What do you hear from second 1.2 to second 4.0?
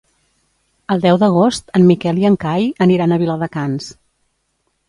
d'agost en Miquel i en Cai aniran a Viladecans.